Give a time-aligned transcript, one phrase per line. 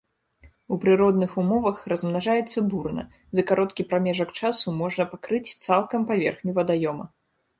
[0.75, 3.03] У прыродных умовах размнажаецца бурна,
[3.39, 7.05] за кароткі прамежак часу можа пакрыць цалкам паверхню вадаёма.